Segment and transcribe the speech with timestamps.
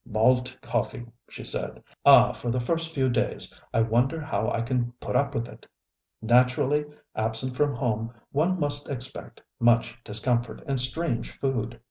[0.09, 1.83] ŌĆ£Malt coffee, ŌĆØ she said.
[2.07, 5.67] ŌĆ£Ah, for the first few days I wonder how I can put up with it.
[6.23, 6.85] Naturally,
[7.15, 11.79] absent from home one must expect much discomfort and strange food.